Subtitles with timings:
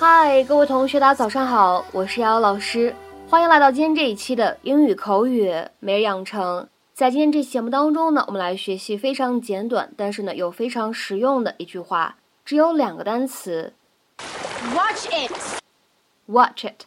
[0.00, 2.94] 嗨，各位同学，大家早上好，我是瑶瑶老师，
[3.28, 6.68] 欢迎来到今天这一期的英语口语每日养成。
[6.94, 12.14] 在今天这期节目当中呢，我们来学习非常简短，但是呢又非常实用的一句话，
[12.44, 13.74] 只有两个单词。
[14.72, 15.32] Watch it.
[16.26, 16.84] Watch it.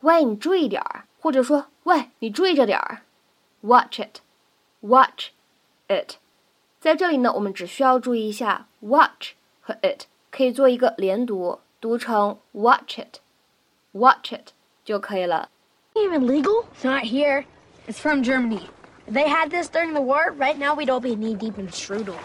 [0.00, 3.02] 喂，你注意点儿，或者说喂，你注意着点儿。
[3.60, 4.20] Watch it.
[4.80, 5.26] Watch
[5.88, 6.14] it.
[6.80, 14.53] 在这里呢，我们只需要注意一下 watch 和 it 可以做一个连读，读成 watch it，watch it
[14.83, 15.49] 就可以了。
[15.95, 16.65] Even legal?
[16.73, 17.45] It's not here.
[17.87, 18.69] It's from Germany.
[19.07, 21.67] If they had this during the war, right now we'd all be knee deep in
[21.67, 22.15] strudel.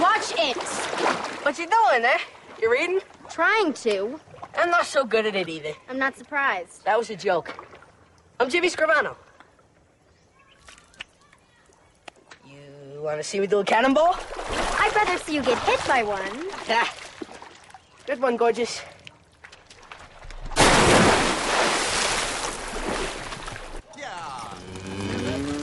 [0.00, 0.56] Watch it.
[1.42, 2.18] What you doing, eh?
[2.62, 3.00] You reading?
[3.28, 4.20] Trying to.
[4.56, 5.74] I'm not so good at it either.
[5.88, 6.84] I'm not surprised.
[6.84, 7.54] That was a joke.
[8.38, 9.16] I'm Jimmy Scrivano.
[13.05, 14.15] Want to see me do a cannonball?
[14.79, 16.49] I'd rather see you get hit by one.
[16.67, 16.87] Yeah.
[18.07, 18.81] Good one, gorgeous.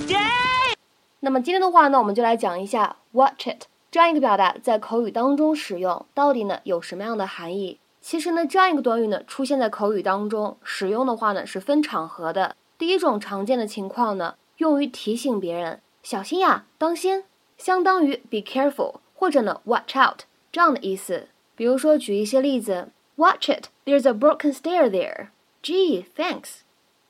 [0.06, 0.74] Yeah.
[1.20, 7.78] 那么今天的话呢，我们就来讲一下 watch it 这样一个表达在口语当中使用到底呢有什么样的含义。
[8.00, 12.56] 其实呢，这样一个短语呢出现在口语当中使用的话呢是分场合的。
[12.78, 17.22] 第一种常见的情况呢，用于提醒别人小心呀，当心，
[17.62, 21.28] 相当于 be careful 或者呢 watch out 这样的意思。
[21.54, 25.28] 比如说举一些例子，Watch it, there's a broken stair there.
[25.62, 26.62] Gee, thanks.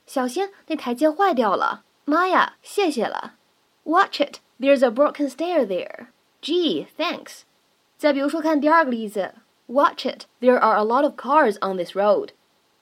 [0.05, 1.83] 小心，那台阶坏掉了。
[2.05, 3.33] 妈呀，谢谢了。
[3.83, 6.09] Watch it, there's a broken stair there.
[6.39, 7.41] Gee, thanks.
[7.97, 9.33] 再比如说看第二个例子
[9.65, 12.29] ，Watch it, there are a lot of cars on this road.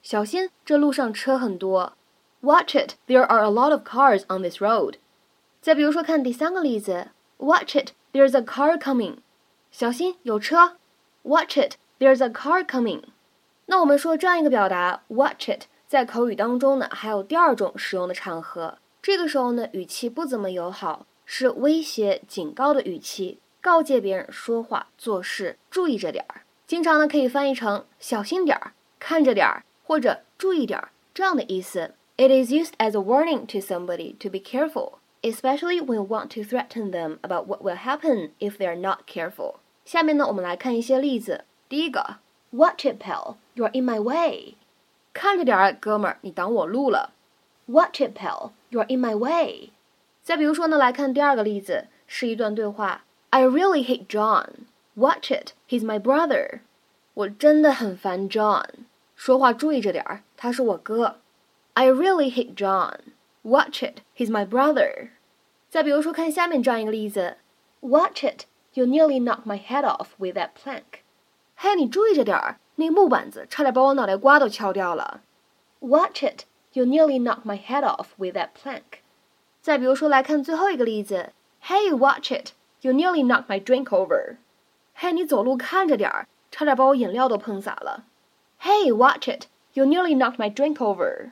[0.01, 1.93] 小心，这路上车很多。
[2.41, 4.95] Watch it, there are a lot of cars on this road.
[5.61, 9.17] 再比如说看第三个例子，Watch it, there's a car coming.
[9.71, 10.77] 小心，有车。
[11.23, 13.03] Watch it, there's a car coming.
[13.65, 18.77] 那我们说这样一个表达，watch it，在口语当中呢，还有第二种使用的场合。
[19.01, 26.41] 这个时候呢，语气不怎么友好，是威胁、警告的语气，告诫别人说话、做事注意着点儿。
[26.67, 31.93] 经常呢可以翻译成小心点儿、看着点儿或者注意点儿这样的意思。
[32.17, 36.42] It is used as a warning to somebody to be careful, especially when you want to
[36.42, 39.56] threaten them about what will happen if they are not careful.
[39.84, 41.44] 下面呢，我们来看一些例子。
[41.68, 42.18] 第一个，
[42.50, 44.54] Watch it, pal, you're in my way.
[45.12, 47.12] 看着点儿，哥们儿，你挡我路了。
[47.66, 49.70] Watch it, pal, you're in my way.
[50.22, 53.04] 再比如说呢，来看第二个例子，是一段对话。
[53.30, 54.66] I really hate John.
[54.94, 56.60] Watch it, he's my brother.
[57.14, 58.64] 我真的很烦 John，
[59.14, 61.16] 说话注意着点儿，他是我哥。
[61.74, 62.98] I really hate John.
[63.42, 65.10] Watch it, he's my brother.
[65.68, 67.36] 再比如说，看下面这样一个例子：
[67.80, 68.44] Watch it,
[68.74, 71.00] you nearly knocked my head off with that plank.
[71.56, 75.22] 嘿，你注意着点儿，那木板子差点把我脑袋瓜都敲掉了。
[75.80, 79.00] Watch it, you nearly knocked my head off with that plank.
[79.60, 82.50] 再比如说，来看最后一个例子：Hey, watch it,
[82.80, 84.36] you nearly knocked my drink over.
[84.94, 88.04] 嘿，你走路看着点儿，差点把我饮料都碰洒了。
[88.60, 91.30] Hey, watch it, you nearly knocked my drink over.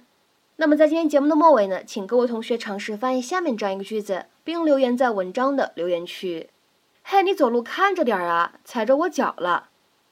[0.61, 6.49] 那么在今天节目的末尾呢，请各位同学尝试翻译下面这样一个句子，并留言在文章的留言区。
[7.01, 9.69] 嘿，你走路看着点儿啊，踩着我脚了。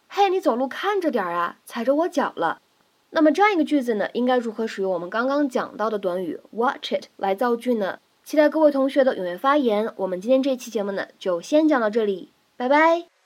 [0.07, 2.61] 嘿，你走路看着点儿啊，踩着我脚了。
[3.09, 7.99] 那么这样一个句子呢，应该如何使用我们刚刚讲到的短语 watch it 来造句呢？
[8.23, 9.91] 期待各位同学的踊跃发言。
[9.97, 13.16] 我们今天这期节目呢，就先讲到这里，拜拜。